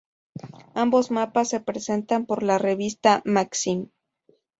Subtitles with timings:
[0.73, 3.89] Ambos mapas se presentan por la revista Maxim.